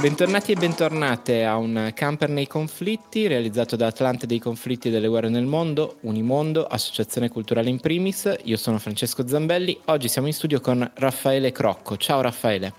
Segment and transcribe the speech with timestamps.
[0.00, 5.08] Bentornati e bentornate a un camper nei conflitti realizzato da Atlante dei conflitti e delle
[5.08, 8.32] guerre nel mondo, Unimondo, Associazione Culturale in Primis.
[8.44, 11.96] Io sono Francesco Zambelli, oggi siamo in studio con Raffaele Crocco.
[11.96, 12.72] Ciao Raffaele.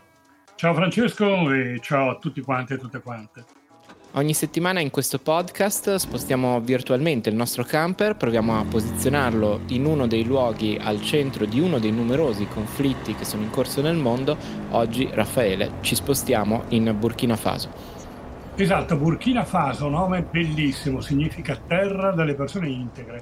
[0.56, 3.44] Ciao Francesco e ciao a tutti quanti e tutte quante.
[4.14, 10.08] Ogni settimana in questo podcast spostiamo virtualmente il nostro camper, proviamo a posizionarlo in uno
[10.08, 14.36] dei luoghi al centro di uno dei numerosi conflitti che sono in corso nel mondo.
[14.72, 17.70] Oggi, Raffaele, ci spostiamo in Burkina Faso.
[18.56, 23.22] Esatto, Burkina Faso, nome bellissimo, significa terra delle persone integre.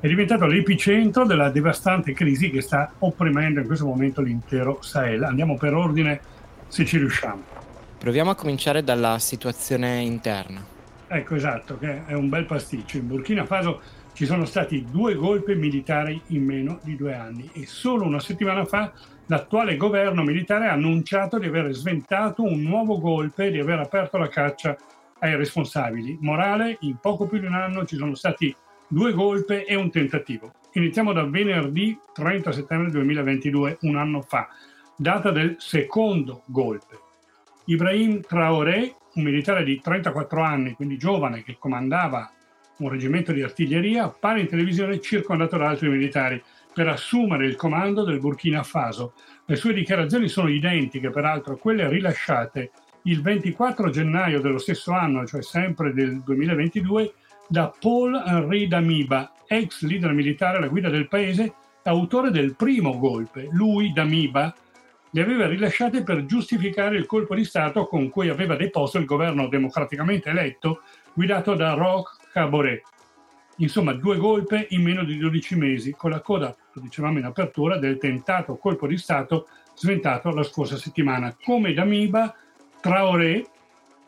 [0.00, 5.22] È diventato l'epicentro della devastante crisi che sta opprimendo in questo momento l'intero Sahel.
[5.22, 6.20] Andiamo per ordine
[6.66, 7.63] se ci riusciamo.
[8.04, 10.62] Proviamo a cominciare dalla situazione interna.
[11.06, 12.98] Ecco, esatto, che è un bel pasticcio.
[12.98, 13.80] In Burkina Faso
[14.12, 18.66] ci sono stati due golpe militari in meno di due anni e solo una settimana
[18.66, 18.92] fa
[19.24, 24.18] l'attuale governo militare ha annunciato di aver sventato un nuovo golpe e di aver aperto
[24.18, 24.76] la caccia
[25.20, 26.18] ai responsabili.
[26.20, 28.54] Morale, in poco più di un anno ci sono stati
[28.86, 30.52] due golpe e un tentativo.
[30.72, 34.46] Iniziamo da venerdì 30 settembre 2022, un anno fa,
[34.94, 37.03] data del secondo golpe.
[37.66, 42.30] Ibrahim Traoré, un militare di 34 anni, quindi giovane, che comandava
[42.78, 48.02] un reggimento di artiglieria, appare in televisione circondato da altri militari per assumere il comando
[48.02, 49.14] del Burkina Faso.
[49.46, 52.70] Le sue dichiarazioni sono identiche, peraltro, a quelle rilasciate
[53.04, 57.14] il 24 gennaio dello stesso anno, cioè sempre del 2022,
[57.48, 63.48] da Paul-Henri Damiba, ex leader militare alla guida del paese, autore del primo golpe.
[63.52, 64.54] Lui, Damiba,
[65.14, 69.46] le aveva rilasciate per giustificare il colpo di Stato con cui aveva deposto il governo
[69.46, 70.82] democraticamente eletto
[71.12, 72.82] guidato da Roch Caboret.
[73.58, 77.78] Insomma, due golpe in meno di 12 mesi, con la coda, lo dicevamo in apertura,
[77.78, 79.46] del tentato colpo di Stato
[79.76, 81.36] sventato la scorsa settimana.
[81.40, 82.34] Come Damiba,
[82.80, 83.46] Traoré,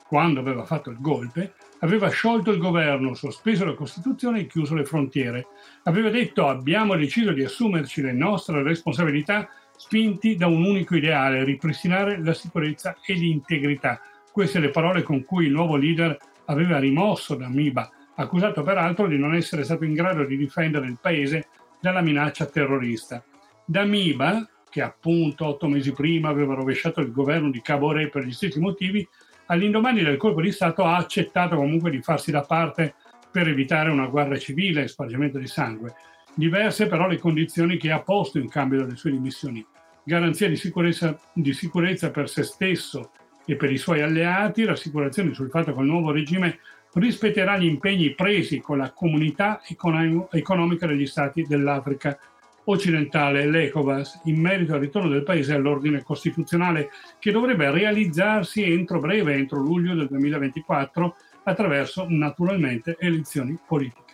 [0.08, 4.84] quando aveva fatto il golpe, aveva sciolto il governo, sospeso la Costituzione e chiuso le
[4.84, 5.46] frontiere.
[5.84, 12.22] Aveva detto abbiamo deciso di assumerci le nostre responsabilità spinti da un unico ideale, ripristinare
[12.22, 14.00] la sicurezza e l'integrità.
[14.32, 16.16] Queste le parole con cui il nuovo leader
[16.46, 21.48] aveva rimosso Damiba, accusato peraltro di non essere stato in grado di difendere il paese
[21.80, 23.22] dalla minaccia terrorista.
[23.64, 28.60] Damiba, che appunto otto mesi prima aveva rovesciato il governo di Cabore per gli stessi
[28.60, 29.06] motivi,
[29.46, 32.94] all'indomani del colpo di Stato ha accettato comunque di farsi da parte
[33.30, 35.94] per evitare una guerra civile e spargimento di sangue
[36.38, 39.64] Diverse però le condizioni che ha posto in cambio delle sue dimissioni.
[40.04, 43.10] Garanzia di sicurezza, di sicurezza per se stesso
[43.46, 46.58] e per i suoi alleati, rassicurazioni sul fatto che il nuovo regime
[46.92, 52.18] rispetterà gli impegni presi con la comunità economica degli stati dell'Africa
[52.64, 59.32] occidentale, l'ECOVAS, in merito al ritorno del paese all'ordine costituzionale che dovrebbe realizzarsi entro breve,
[59.32, 64.05] entro luglio del 2024, attraverso naturalmente elezioni politiche.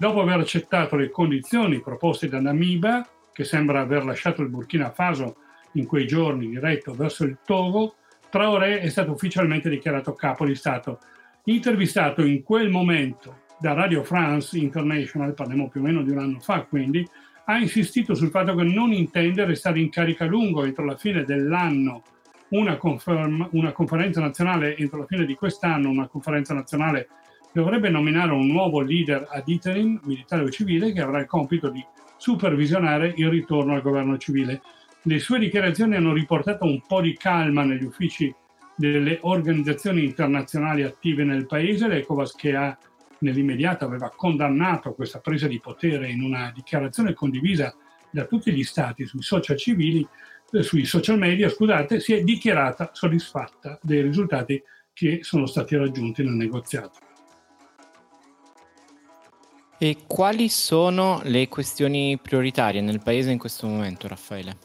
[0.00, 5.36] Dopo aver accettato le condizioni proposte da Namiba, che sembra aver lasciato il Burkina Faso
[5.72, 7.96] in quei giorni diretto verso il Togo,
[8.30, 11.00] Traoré è stato ufficialmente dichiarato capo di Stato.
[11.44, 16.40] Intervistato in quel momento da Radio France International, parliamo più o meno di un anno
[16.40, 17.06] fa quindi,
[17.44, 21.24] ha insistito sul fatto che non intende restare in carica a lungo entro la fine
[21.24, 22.04] dell'anno,
[22.48, 27.08] una, conferma, una conferenza nazionale entro la fine di quest'anno, una conferenza nazionale
[27.52, 31.84] dovrebbe nominare un nuovo leader ad interim, militare o civile, che avrà il compito di
[32.16, 34.60] supervisionare il ritorno al governo civile.
[35.02, 38.32] Le sue dichiarazioni hanno riportato un po' di calma negli uffici
[38.76, 42.78] delle organizzazioni internazionali attive nel paese, l'ECOVAS che ha
[43.20, 47.74] nell'immediato aveva condannato questa presa di potere in una dichiarazione condivisa
[48.10, 50.06] da tutti gli stati sui social civili,
[50.52, 56.22] eh, sui social media, scusate, si è dichiarata soddisfatta dei risultati che sono stati raggiunti
[56.22, 57.09] nel negoziato.
[59.82, 64.58] E quali sono le questioni prioritarie nel paese in questo momento, Raffaele?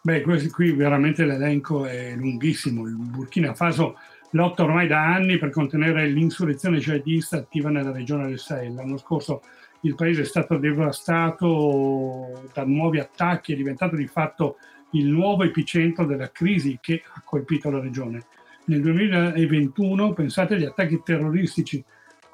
[0.00, 2.86] Beh, questo qui veramente l'elenco è lunghissimo.
[2.86, 3.98] Il Burkina Faso
[4.30, 8.72] lotta ormai da anni per contenere l'insurrezione jihadista attiva nella regione del Sahel.
[8.72, 9.42] L'anno scorso
[9.82, 14.56] il paese è stato devastato da nuovi attacchi, è diventato di fatto
[14.92, 18.24] il nuovo epicentro della crisi che ha colpito la regione.
[18.68, 21.84] Nel 2021, pensate agli attacchi terroristici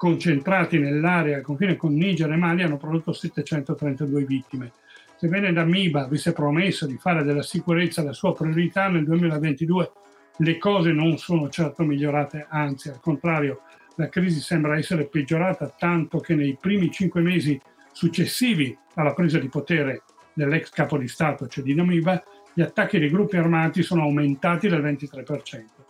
[0.01, 4.71] concentrati nell'area al confine con Niger e Mali hanno prodotto 732 vittime.
[5.15, 9.91] Sebbene Damiba avesse promesso di fare della sicurezza la sua priorità nel 2022,
[10.37, 13.61] le cose non sono certo migliorate, anzi al contrario,
[13.97, 17.61] la crisi sembra essere peggiorata tanto che nei primi cinque mesi
[17.91, 20.01] successivi alla presa di potere
[20.33, 22.23] dell'ex capo di Stato, cioè di Namiba,
[22.55, 25.80] gli attacchi dei gruppi armati sono aumentati del 23%.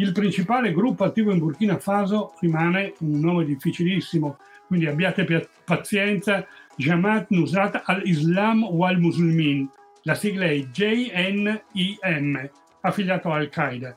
[0.00, 6.46] Il principale gruppo attivo in Burkina Faso rimane un nome difficilissimo, quindi abbiate pazienza,
[6.76, 9.68] Jamaat Nusrat al-Islam wal Muslimin,
[10.02, 12.50] la sigla è JNIM,
[12.82, 13.96] affiliato a Al-Qaeda.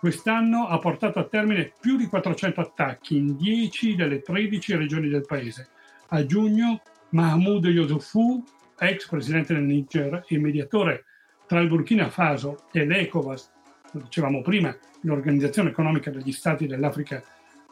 [0.00, 5.26] Quest'anno ha portato a termine più di 400 attacchi in 10 delle 13 regioni del
[5.26, 5.68] paese.
[6.08, 8.42] A giugno Mahmoud Youssoufou,
[8.78, 11.04] ex presidente del Niger e mediatore
[11.46, 13.61] tra il Burkina Faso e l'ECOWAS, lo
[13.92, 17.22] dicevamo prima, l'Organizzazione Economica degli Stati dell'Africa,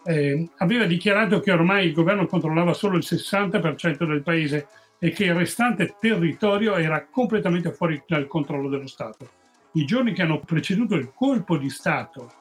[0.04, 4.66] eh, aveva dichiarato che ormai il governo controllava solo il 60% del paese
[4.98, 9.28] e che il restante territorio era completamente fuori dal controllo dello Stato.
[9.72, 12.32] I giorni che hanno preceduto il colpo di Stato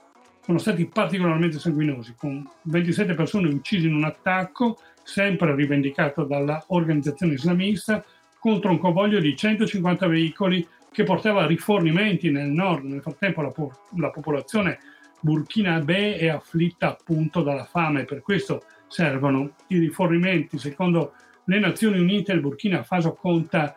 [0.43, 8.03] sono stati particolarmente sanguinosi, con 27 persone uccise in un attacco, sempre rivendicato dall'organizzazione islamista,
[8.39, 12.85] contro un convoglio di 150 veicoli che portava rifornimenti nel nord.
[12.85, 14.79] Nel frattempo la, po- la popolazione
[15.21, 20.57] burkinabè è afflitta appunto dalla fame, per questo servono i rifornimenti.
[20.57, 21.13] Secondo
[21.45, 23.75] le Nazioni Unite il Burkina Faso conta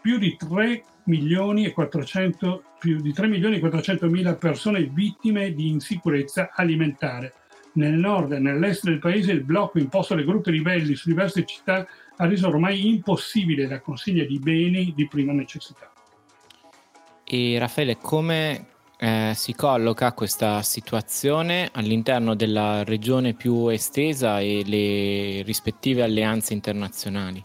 [0.00, 5.52] più di 3 milioni e 400, più di 3 milioni e 400 mila persone vittime
[5.54, 7.34] di insicurezza alimentare.
[7.74, 11.86] Nel nord e nell'est del paese il blocco imposto dai gruppi ribelli su diverse città
[12.16, 15.93] ha reso ormai impossibile la consegna di beni di prima necessità.
[17.26, 18.66] E Raffaele, come
[18.98, 27.42] eh, si colloca questa situazione all'interno della regione più estesa e le rispettive alleanze internazionali?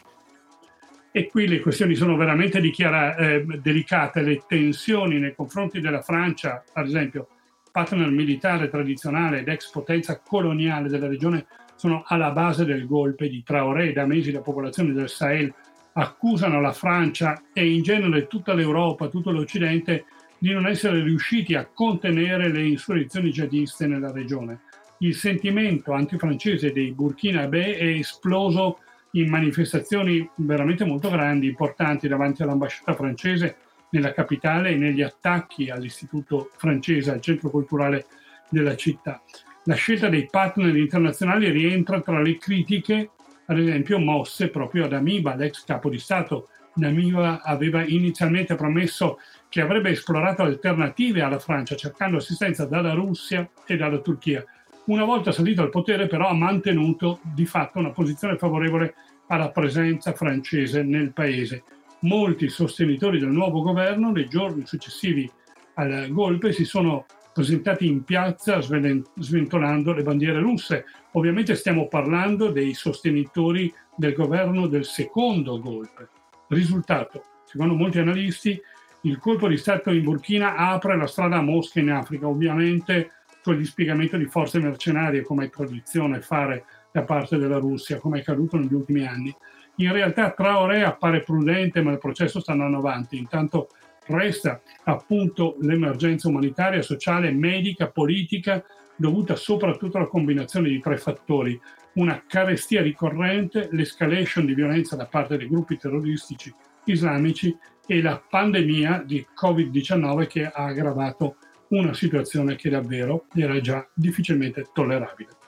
[1.12, 6.64] E qui le questioni sono veramente dichiara- eh, delicate, le tensioni nei confronti della Francia,
[6.74, 7.28] ad esempio,
[7.72, 13.42] partner militare tradizionale ed ex potenza coloniale della regione, sono alla base del golpe di
[13.42, 13.94] Traoré.
[13.94, 15.54] Da mesi la popolazione del Sahel
[16.00, 20.06] accusano la Francia e in genere tutta l'Europa, tutto l'Occidente,
[20.38, 24.62] di non essere riusciti a contenere le insurrezioni jihadiste nella regione.
[25.00, 28.80] Il sentimento antifrancese dei Burkina-Be è esploso
[29.12, 33.58] in manifestazioni veramente molto grandi, importanti davanti all'ambasciata francese
[33.92, 38.06] nella capitale e negli attacchi all'istituto francese, al centro culturale
[38.50, 39.22] della città.
[39.66, 43.12] La scelta dei partner internazionali rientra tra le critiche,
[43.50, 46.50] ad esempio, mosse proprio ad Amiba, l'ex capo di Stato.
[46.76, 49.20] Namiba aveva inizialmente promesso
[49.50, 54.46] che avrebbe esplorato alternative alla Francia, cercando assistenza dalla Russia e dalla Turchia.
[54.86, 58.94] Una volta salito al potere però ha mantenuto di fatto una posizione favorevole
[59.28, 61.64] alla presenza francese nel paese.
[62.02, 65.30] Molti sostenitori del nuovo governo nei giorni successivi
[65.74, 70.86] al golpe si sono presentati in piazza sventolando le bandiere russe.
[71.12, 76.10] Ovviamente stiamo parlando dei sostenitori del governo del secondo golpe.
[76.48, 78.60] Risultato, secondo molti analisti,
[79.04, 82.28] il colpo di Stato in Burkina apre la strada a Mosca in Africa.
[82.28, 83.12] Ovviamente
[83.42, 88.18] con il dispiegamento di forze mercenarie come è tradizione fare da parte della Russia, come
[88.18, 89.34] è accaduto negli ultimi anni.
[89.76, 93.18] In realtà Traoré appare prudente, ma il processo sta andando avanti.
[93.18, 93.70] Intanto
[94.10, 98.64] resta appunto l'emergenza umanitaria, sociale, medica, politica,
[98.96, 101.60] dovuta soprattutto alla combinazione di tre fattori.
[101.94, 106.54] Una carestia ricorrente, l'escalation di violenza da parte dei gruppi terroristici
[106.86, 111.38] islamici e la pandemia di Covid-19 che ha aggravato
[111.70, 115.39] una situazione che davvero era già difficilmente tollerabile.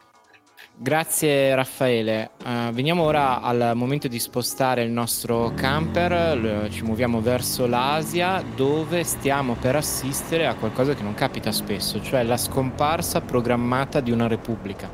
[0.84, 7.68] Grazie Raffaele, uh, veniamo ora al momento di spostare il nostro camper, ci muoviamo verso
[7.68, 14.00] l'Asia dove stiamo per assistere a qualcosa che non capita spesso, cioè la scomparsa programmata
[14.00, 14.90] di una repubblica.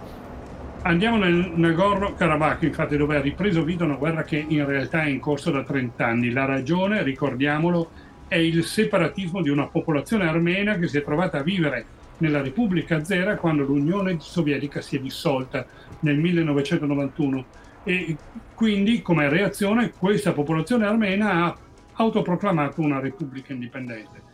[0.81, 5.21] Andiamo nel Nagorno-Karabakh, infatti, dove ha ripreso vita una guerra che in realtà è in
[5.21, 6.31] corso da 30 anni.
[6.31, 7.91] La ragione, ricordiamolo,
[8.27, 11.85] è il separatismo di una popolazione armena che si è trovata a vivere
[12.17, 15.65] nella Repubblica Zera quando l'Unione Sovietica si è dissolta
[16.01, 17.45] nel 1991
[17.83, 18.17] e
[18.53, 21.57] quindi come reazione questa popolazione armena ha
[21.93, 24.25] autoproclamato una repubblica indipendente.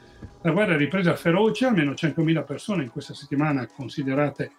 [0.42, 4.52] La guerra è ripresa feroce, almeno 100.000 persone in questa settimana, considerate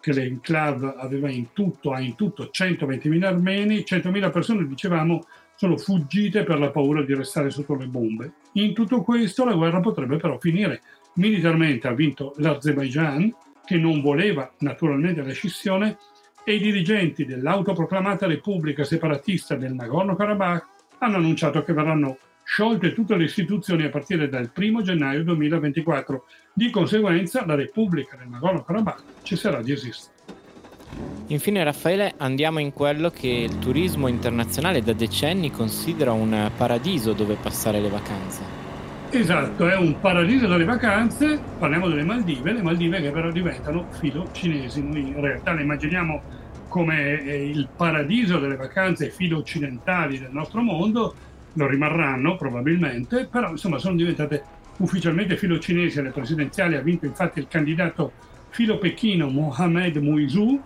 [0.00, 5.24] che l'enclave aveva in tutto, ha in tutto 120.000 armeni, 100.000 persone, dicevamo,
[5.56, 8.32] sono fuggite per la paura di restare sotto le bombe.
[8.54, 10.82] In tutto questo la guerra potrebbe però finire.
[11.14, 15.98] Militarmente ha vinto l'Azerbaijan, che non voleva naturalmente la scissione,
[16.44, 20.66] e i dirigenti dell'autoproclamata Repubblica Separatista del Nagorno-Karabakh
[20.98, 26.24] hanno annunciato che verranno sciolte tutte le istituzioni a partire dal 1 gennaio 2024.
[26.52, 30.11] Di conseguenza la Repubblica del Nagorno-Karabakh cesserà di esistere.
[31.28, 37.36] Infine Raffaele andiamo in quello che il turismo internazionale da decenni considera un paradiso dove
[37.40, 38.42] passare le vacanze.
[39.10, 44.28] Esatto, è un paradiso delle vacanze, parliamo delle Maldive, le Maldive che però diventano filo
[44.32, 45.52] cinesi, noi in realtà.
[45.52, 46.22] Le immaginiamo
[46.68, 51.14] come il paradiso delle vacanze filo occidentali del nostro mondo,
[51.52, 54.42] lo rimarranno probabilmente, però insomma sono diventate
[54.78, 58.12] ufficialmente filo cinesi alle presidenziali, ha vinto infatti il candidato
[58.48, 60.60] filo pechino Mohamed Muizu,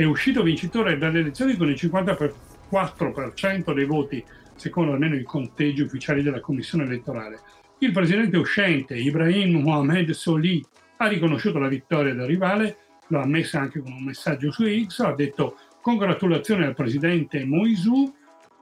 [0.00, 4.24] è uscito vincitore dalle elezioni con il 54% dei voti,
[4.56, 7.40] secondo almeno i conteggi ufficiali della commissione elettorale.
[7.80, 10.64] Il presidente uscente Ibrahim Mohamed Soli
[10.96, 12.78] ha riconosciuto la vittoria del rivale,
[13.08, 18.10] l'ha ammessa anche con un messaggio su X, ha detto congratulazioni al presidente Moisu,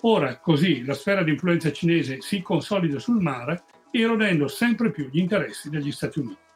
[0.01, 5.21] ora così la sfera di influenza cinese si consolida sul mare, erodendo sempre più gli
[5.21, 6.47] interessi degli Stati Uniti.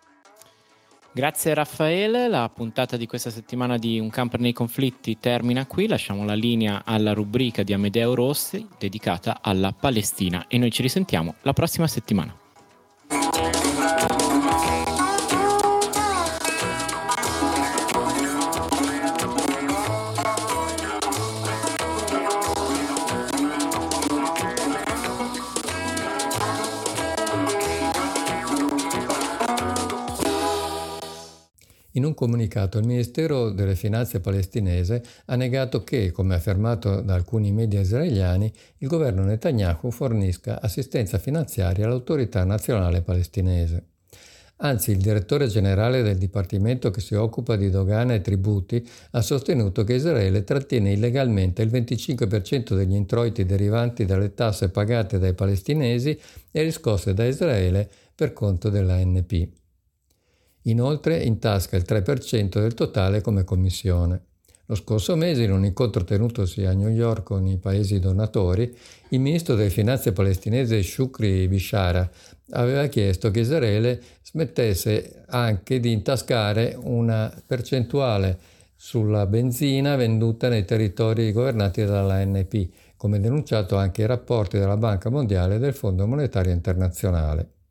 [1.15, 6.25] Grazie Raffaele, la puntata di questa settimana di Un camper nei conflitti termina qui, lasciamo
[6.25, 10.47] la linea alla rubrica di Amedeo Rossi dedicata alla Palestina.
[10.49, 12.42] E noi ci risentiamo la prossima settimana.
[31.95, 37.53] In un comunicato il Ministero delle Finanze palestinese ha negato che, come affermato da alcuni
[37.53, 43.89] media israeliani, il governo Netanyahu fornisca assistenza finanziaria all'autorità nazionale palestinese.
[44.65, 49.85] Anzi, il direttore generale del Dipartimento che si occupa di dogane e tributi ha sostenuto
[49.85, 56.19] che Israele trattiene illegalmente il 25% degli introiti derivanti dalle tasse pagate dai palestinesi
[56.51, 59.61] e riscosse da Israele per conto dell'ANP.
[60.63, 64.23] Inoltre intasca il 3% del totale come commissione.
[64.67, 68.75] Lo scorso mese, in un incontro tenutosi a New York con i paesi donatori,
[69.09, 72.09] il ministro delle finanze palestinese Shukri Bishara
[72.51, 78.39] aveva chiesto che Israele smettesse anche di intascare una percentuale
[78.77, 85.57] sulla benzina venduta nei territori governati dall'ANP, come denunciato anche i rapporti della Banca Mondiale
[85.57, 87.62] e del Fondo Monetario Internazionale.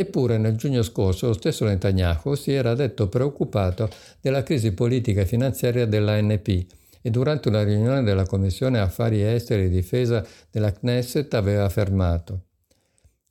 [0.00, 3.90] Eppure nel giugno scorso lo stesso Netanyahu si era detto preoccupato
[4.20, 6.66] della crisi politica e finanziaria dell'ANP
[7.02, 12.44] e durante una riunione della Commissione Affari Esteri e Difesa della Knesset aveva affermato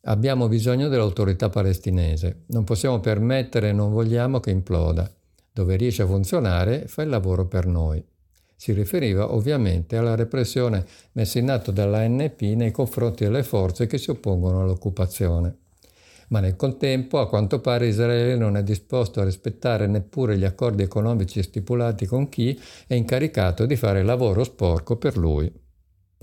[0.01, 5.09] Abbiamo bisogno dell'autorità palestinese, non possiamo permettere e non vogliamo che imploda.
[5.53, 8.03] Dove riesce a funzionare fa il lavoro per noi.
[8.57, 14.09] Si riferiva ovviamente alla repressione messa in atto dall'ANP nei confronti delle forze che si
[14.09, 15.59] oppongono all'occupazione
[16.29, 20.83] ma nel contempo a quanto pare Israele non è disposto a rispettare neppure gli accordi
[20.83, 25.66] economici stipulati con chi è incaricato di fare lavoro sporco per lui.